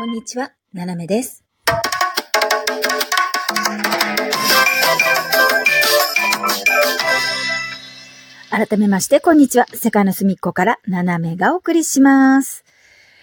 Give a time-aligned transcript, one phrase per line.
[0.00, 1.44] こんにちは、ななめです。
[8.48, 9.66] 改めまして、こんにちは。
[9.74, 12.64] 世界の隅っこから、ななめがお送りします。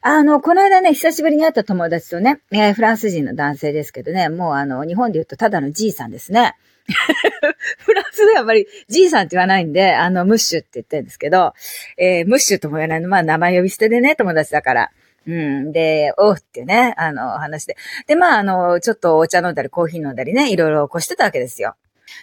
[0.00, 6.54] あの、この間ね、久しぶりに会った友達とね、えーフランス人の男性ですけどね、もうあの、日本で言うとただのじいさんですね。
[7.84, 11.52] フランスではあまりじいさんって言わないんで、あの、ムッシュって言ってるんですけど、
[11.98, 14.90] えームッシュとも言わないの、まあ、名前呼び捨てでね、友達だから。
[15.26, 15.72] うん。
[15.72, 17.76] で、おうってね、あの、話で。
[18.06, 21.76] で、まあ、あの、ちょっとお茶飲んだり、コーヒー飲んだりね、いろいろ起こしてたわけですよ。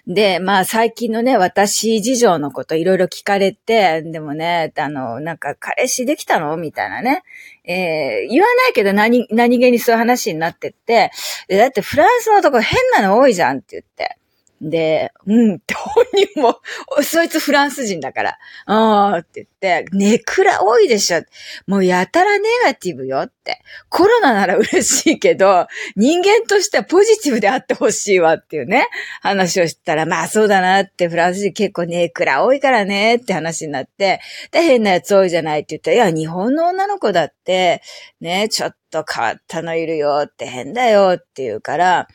[0.08, 7.23] で、まあ最近のね、私事情のこといろいろ聞かれて、でもね、あの、なんか彼氏できたのみたいなね。
[7.66, 11.12] えー言わないけど何、何気にそういう話になってって、
[11.50, 14.19] だってフランスのとこ変なの多いじゃんって言って。
[14.62, 16.59] で、うんって本人も、
[17.04, 21.22] そいつフランス人だから、あーって言って、ネクラ多いでしょ。
[21.67, 23.62] もうやたらネガティブよって。
[23.90, 28.88] コロナなら嬉しいけど、人間としてはポジティブであってほしいわっていうね。
[29.22, 34.19] 話をしたら、まあそうだなって、フランス人結構ネクラ多いからねって話になって、
[34.52, 37.81] で、変なやつ多いじゃないって言ったら、いや、日本の女の子だって、
[38.19, 42.08] ね、ちょっと変わったのいるよって変だよって言うから、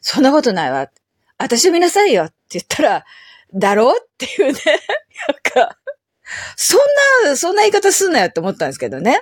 [0.00, 0.90] そんなことないわ。
[1.38, 3.04] 私を見なさいよって言ったら、
[3.54, 4.60] だろうっていうね。
[5.54, 5.78] なんか、
[6.56, 6.80] そん
[7.24, 9.20] な、そんな言い方すんなよって思ったんですけどね。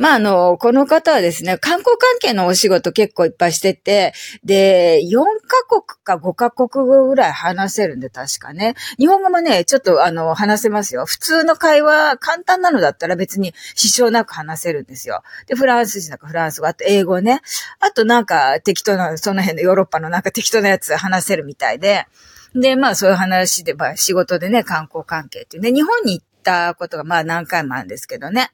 [0.00, 8.76] まあ、あの、この方はですね、観光関係のお仕事結構いっぱいしてて、で、4カ国か5カ国語ぐらい話せるんで、確かね。
[8.96, 11.04] 日本語もね、ちょっとあの、話せますよ。
[11.04, 15.22] 普通の会話、簡単なのだったら別に支障なく話せるんですよ。
[15.46, 17.42] で、フランス人だかフランス語、あと英語ね。
[17.80, 22.06] あとなんか適当な、その辺のヨーロッパのなんか適当なやつ話せるみたいで。
[22.54, 28.50] で、まあそういう話で、まあ仕事でね、観光関係っていうね、日本に行っったことがまあ何回もあるんですけどね。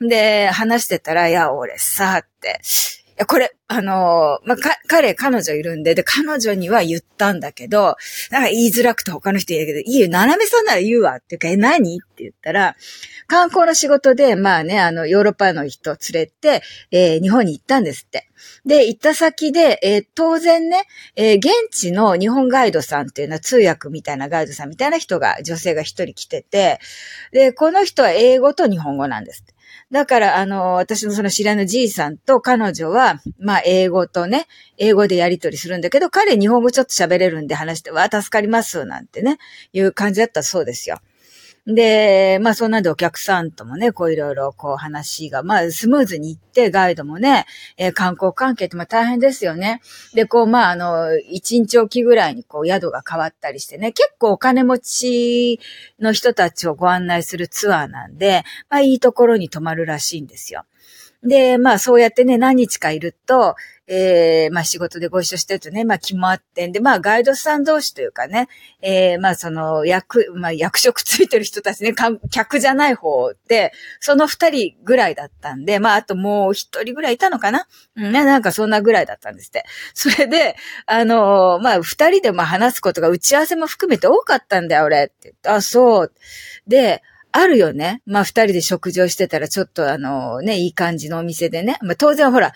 [0.00, 2.60] で、話してたら、いや、俺さ、って。
[3.20, 7.96] や、これ、あのーまあ、か、彼、彼女いるんで、で、彼女には言ったんだけど、
[8.30, 11.16] なんか言いづらくて他の人言うけど、いいよ、斜めさんなら言うわ。
[11.16, 12.76] っていうか、え、何って言ったら、
[13.26, 18.28] 観光の仕事で、まあね、あの、ヨーロッパの人連れて、えー日本に行ったんですって。
[18.64, 26.80] で、行った先で、えー当然ね、えー現地の日本ガイドさんっていうのは通訳みたいなガイドさんみたいな人が、女性が一人来てて、
[27.32, 29.49] で、この人は英語と日本語なんですって。
[29.90, 34.46] だから、あの、私のその知らぬじいさんと彼女は、まあ、英語とね、
[34.78, 39.38] 英語でやりとりするんだけど、彼日本語ちょっと喋れるんで話して、わ、助かります、なんてね、
[39.72, 41.00] いう感じだったそうですよ。
[41.66, 49.80] で、まあそんなんでお客さんともね、こういろいろこう話が、まあスムーズに行って、ガイドもね、えー観光関係ってまあ大変ですよね。
[50.14, 55.60] で、こうまああの、一日おきぐらいにこう宿が変わったりしてね、結構お金持ち
[56.00, 60.64] の人たちをご案内するツアーなんで、まあいいところに泊まるらしいんですよ。
[61.22, 63.54] で、まあそうやってね、何日かいると、
[63.92, 68.48] えーまあ仕事でご一緒してるとね、まあ決まってんで、まあガイドさん同士というかね、
[68.80, 71.92] えーまあその役、まあ役職ついてる人たちね、
[72.30, 77.66] 客じゃない方で、その二人ぐらいだったんで、まああともう一人ぐらいいたのかな？
[77.96, 79.64] うん、ね、なんかそんなぐらいだったんですって。
[79.92, 80.56] それで、
[80.86, 85.34] あのーまあ二人でまあ話すことが打ち合わせも含めて多かったんだよ、俺って。
[85.46, 86.12] あ、そう。
[86.66, 87.02] で、
[87.32, 88.02] あるよね。
[88.06, 91.78] まあ、二人で食事をしてたら、ちょっとあの、ね、いい感じのお店でね。
[91.82, 92.52] まあ、当然ほら、あ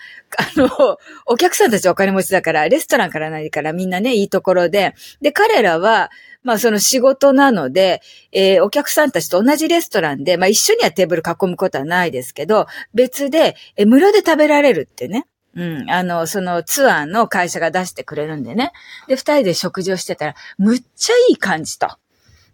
[0.59, 4.93] の、お客さんたちお金持ちだから、レストランからないからみんなね、いいところで。
[5.21, 6.11] で、彼らは、
[6.43, 15.25] まあ、その仕事なので、えーお客さんたちと同じレストランで、まあ、一緒にはテーブル囲むことはないですけど、別で、えー無料で食べられるってね。
[15.55, 15.89] うん。
[15.89, 18.73] あの、そのツアーの会社が出してくれるんでね。
[19.07, 21.87] で、二人で食事をしてたら、むっちゃいい感じと。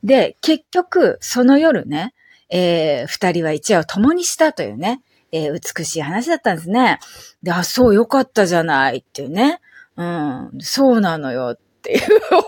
[0.03, 2.13] で、結局、その夜ね、
[2.49, 5.01] えー二人は一夜を共にしたというね、
[5.31, 6.99] えー美しい話だったんですね。
[7.43, 9.61] で、あ、そう、よかったじゃないっていうね。
[9.97, 11.99] うん、そうなのよっていう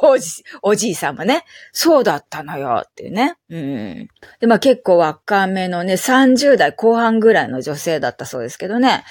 [0.04, 3.36] おじ、おじいさんもね、そうだったのよっていうね。
[3.50, 4.08] うん。
[4.40, 9.04] で、まあ結構若めのね、30代後半ぐらいの女性だったそうですけどね。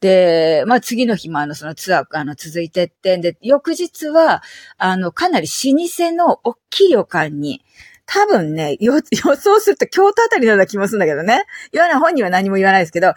[0.00, 4.42] で、まあ次の日もあの、そのツアー、あの、続いてってんで、翌日は、
[4.76, 7.64] あの、かなり老舗の大きい旅館に、
[8.10, 11.44] 多分ね、 予想すると京都あたりのような気もするんだけどね。
[11.72, 13.14] 言わない、本人は何も言わないですけど、老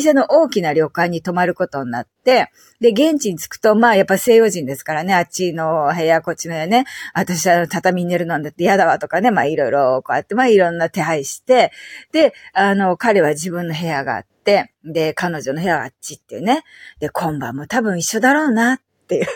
[0.00, 2.50] 舗の大きな旅館に泊まることになって、
[2.80, 6.84] で、現地に着くと、まあ、やっぱ西洋人ですからね、あっちの部屋、こっちの部屋ね、
[7.14, 11.70] 私は畳に寝るのだって嫌だわとかね、まあ、いろいろ、こうやって、まあ、いろんな手配して、
[12.10, 16.64] で、あの、彼は自分の部屋があって、で、彼女の部屋があっちっていうね。
[16.98, 18.80] で、今晩も多分一緒だろうなっ
[19.12, 19.26] っていう、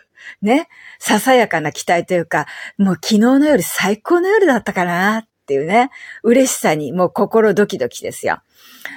[0.42, 0.68] ね、
[0.98, 2.46] ささやかな期待というか、
[2.78, 5.90] もう昨日の夜最高の夜だったかなっていうね、
[6.22, 8.40] 嬉しさにもう心ドキドキですよ。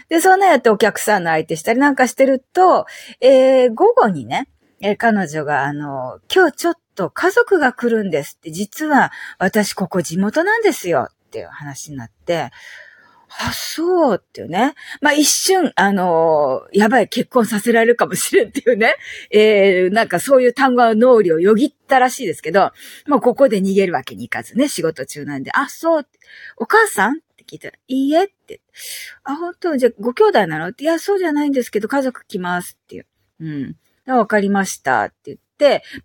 [0.07, 2.86] で、そんなやってお客さんの相手したりなんかしてると、
[3.21, 4.47] えー、午後にね、
[4.81, 12.51] えー、彼女があの、今日ちょっと家族が来るんですって、実は私ここ地元なんですよっていう話になって、
[13.30, 14.74] あ、そうっていうね。
[15.02, 18.96] まあ一瞬、あのー、やばい、結婚させられるかもしれんっていうね。
[19.30, 22.72] えー、なんかそういう単語の脳裏をよぎったらしいですけど、
[23.08, 26.08] もうここで逃げるわけにいかずね、仕事中なんで、あ、そう、
[26.58, 28.62] お母さんって聞いたら、いいえって。
[29.24, 29.78] あ、本当？
[29.78, 30.70] じゃご兄弟なの？
[30.70, 33.06] って、いや、そうじゃないんですけど、家族来ますっていう。
[33.42, 33.76] うん。
[34.08, 35.44] わかりましたって言って、、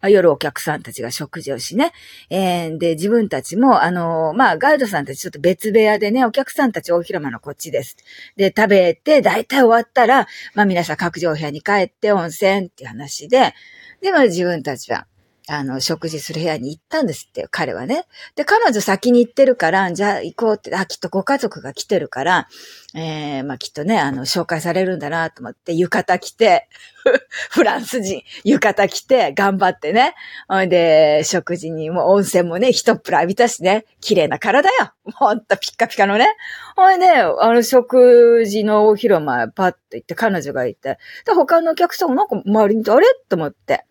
[0.01, 1.93] まあ、夜お客さんたちが食事をしね。
[2.31, 7.97] えー、で、自分たちも、あのー、まあ、ガイドさんたちちょっと別部屋でね、お客さんたち大広間のこっちです。
[8.37, 13.55] で、食べて、大体終わったら、まあ、皆さん各自お部屋に帰って温泉っていう話で、
[14.01, 15.07] で、まあ、自分たちは、
[15.47, 18.07] あの、食事する部屋に行ったんですって、彼はね。
[18.35, 22.49] で、彼女先に行ってるから、じゃあ行こうって、あ、きっとご家族が来てるから、
[22.95, 26.69] えー、まあきっとね、あの、紹介されるんだなと思って、浴衣着て、
[27.51, 30.15] フランス人、浴衣着て、頑張ってね。
[30.49, 34.93] ほんで、食事にも温泉もね、一っぷら浴びたしね、綺麗な体よ。
[35.15, 36.27] ほんとピッカピカのね。
[36.75, 43.07] ほいで、あの、食事のお広間、パッと行って彼女がいて、で、他のお客さんもなんか周りにあれ？
[43.29, 43.85] と思って。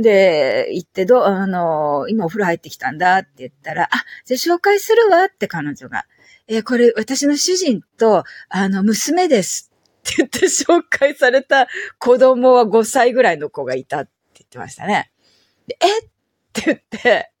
[0.00, 3.18] で、行ってど、あの、今お風呂入ってきたんだ？
[3.18, 5.24] って言ったら、あ、じゃあ紹介するわ？
[5.24, 6.04] って彼女が。
[6.46, 9.72] えー、これ私の主人と、あの、娘です
[10.08, 11.66] って言って紹介された
[11.98, 15.10] 子供は5歳ぐらいの子がいたって言ってましたね。
[15.66, 15.98] でえ？
[15.98, 16.08] っ
[16.52, 17.32] て言って、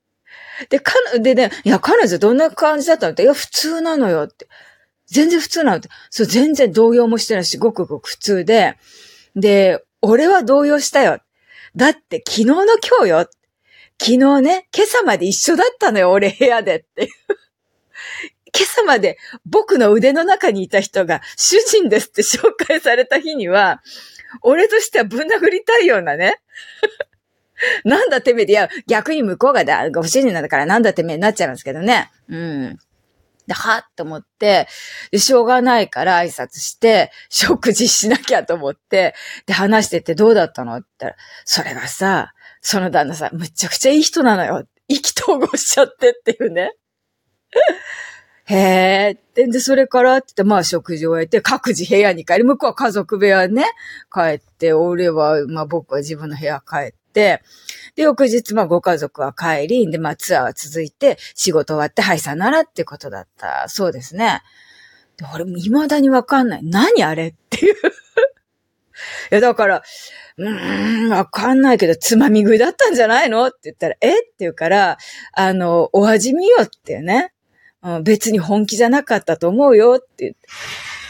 [0.68, 3.12] で、か、でね、いや、彼女どんな感じだったの？
[3.12, 4.48] って、いや、普通なのよって。
[5.06, 5.88] 全然普通なのって。
[6.10, 8.76] そう、全然動揺もしてないし、ごくごく普通で。
[9.36, 11.20] で、俺は動揺したよ。
[11.78, 13.30] だって昨日の今日よ。
[14.00, 17.08] 昨日ね、今朝まで一緒だったのよ、俺部屋でっていう。
[18.52, 19.16] 今朝まで
[19.46, 23.80] 僕の腕の中にいた人が主人ですって紹介された日には、
[24.42, 26.40] 俺としてはぶん殴りたいようなね。
[27.84, 32.10] なんだてめえで、いや、逆に向こうがだ、ご主人なんだからなんだてめえになっちゃいますけどね。
[32.28, 32.78] うん。
[33.48, 34.68] で、はっと思って、
[35.10, 39.14] で、しょうがないから挨拶して、食事しなきゃと思って、
[39.46, 44.66] で、話しててどうだったのって言ったら、それがさ、その旦那さん、むちゃくちゃいい人なのよ。
[44.86, 46.72] 意気投合しちゃってっていうね。
[48.44, 53.64] へえ、で、でそれからって言って、まあ食事を終えて、各自部屋に帰り、向こうは家族部屋ね、
[54.12, 57.42] 帰って、俺は、まあ僕は自分の部屋帰って、
[57.96, 63.68] で、翌日、まあ、ご家族は帰り、で、まあ、ツアーは続いて、仕事終わって、はい、さならってことだった。
[63.68, 64.42] そうですね。
[65.16, 66.60] で、俺も、未だにわかんない。
[66.62, 67.74] 何あれっていう
[69.32, 69.82] いや、だから、
[70.36, 73.48] うーん、わかんないけど、つまみ食いだったんじゃないの？
[73.48, 74.10] って言ったら、え？
[74.10, 74.98] って言うから、
[75.32, 77.32] あの、お味見よってね。
[77.82, 80.48] うん、別に本気じゃなかったと思うよって言って。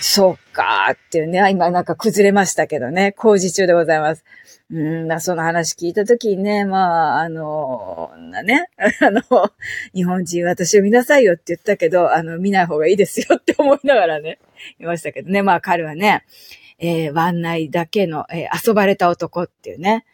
[0.00, 4.24] そっかーっていうね、今なんか崩れましたけどね、工事中でございます。
[4.70, 9.22] うん、その話聞いたときにね、まあ、あの、なね、 あの、
[9.94, 14.38] 日本人私を見なさいよって言ったけど、あの、見ない方がいいですよって思いながらね、
[14.78, 16.24] いましたけどね、まあ彼はね、
[16.78, 20.04] えー、湾内だけの、えー、遊ばれた男っていうね。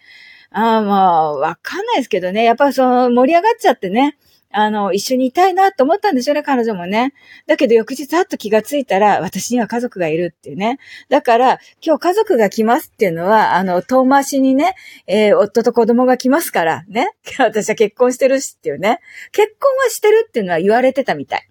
[0.50, 4.16] ああ、まあ、わかんないですけどね、やっぱその盛り上がっちゃってね、
[4.56, 7.12] あの、一緒にいたいなと思ったんでしょうね、彼女もね。
[7.48, 10.78] だけど翌日あっと気がついたら、私には家族がいるっていうね。
[11.08, 14.76] だから、今日家族が来ますっていうのは、あの、遠回しにね、
[15.08, 17.08] えー、夫と子供が来ますから、ね。
[17.38, 19.00] 私は結婚してるしっていうね。
[19.32, 21.48] 結婚はしてるっていうのは言われてたみたい。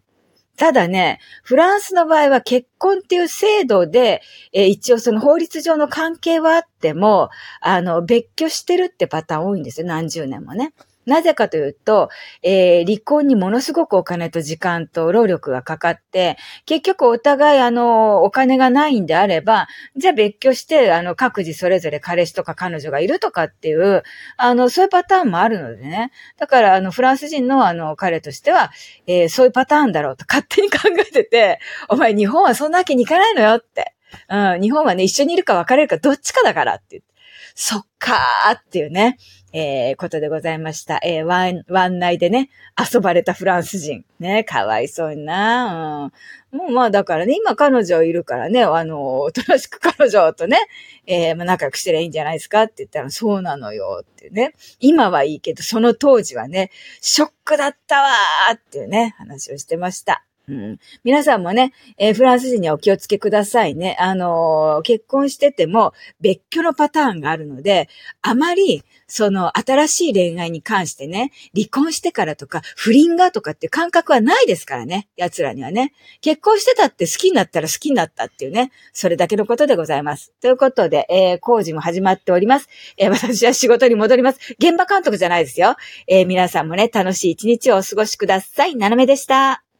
[0.56, 4.22] ただね、フランスの場合は結婚っていう制度で、
[4.54, 9.88] えー、一応その法律上の関係はあっても、あの、別居してるってパターン多いんですよ。
[9.88, 10.74] 何十年もね。
[11.06, 12.10] なぜかというと、
[12.42, 24.04] えー、離婚にものすごくお金と時間と労力がかかって、結局お互いあの、お金がないんであれば、じゃあ別居して、あの、各自それぞれ彼氏とか彼女がいるとかっていう、
[24.38, 26.12] あの、そういうパターンもあるのでね。
[26.38, 28.72] だから、あの、フランス人のあの、彼としては、
[29.08, 33.94] えー、そういうパターンだろうと勝手に考えてて、お前日本はそんなわけにいかないのよって。
[34.30, 37.13] うん、日本はね、一緒にいるか別れるかどっちかだからって言って。
[37.56, 39.18] そっかーっていうね。
[39.56, 41.00] えー、ことでございました。
[41.04, 42.50] えー、ワン、湾内でね、
[42.92, 44.04] 遊ばれたフランス人。
[44.20, 46.12] ね、かわいそうにな、
[46.52, 46.60] うん。
[46.60, 50.58] もうまあだからね、今彼女いるからね、あの、おとなしく彼女とね、
[51.06, 54.56] えー、ま仲良くしてりゃいいんじゃないですかって言ったら、そうなのよってね。
[54.80, 60.26] 今はいいけど、その当時はね、ショックだったわーっていうね、話をしてました。
[60.50, 63.96] うん、皆さんもね、えー、フランス人にはお気をつけくださいね。
[63.98, 67.88] あのー、結婚してても別居のパターンがあるので、
[68.22, 75.08] あまり、その新しい恋愛に関してね、離婚してからとか、不倫がとかって感覚はないですからね。
[75.16, 75.94] 奴らにはね。
[76.20, 78.72] 結婚してたって好きになったら好きになったっていうね。
[78.92, 80.34] それだけのことでございます。
[80.42, 82.68] ということで、えー、工事も始まっております。
[82.98, 84.40] えー、私は仕事に戻ります。
[84.60, 85.76] 現場監督じゃないですよ。
[86.08, 88.76] えー、皆さんもね、楽しい一日をお過ごしください。
[88.76, 89.73] ななめでした。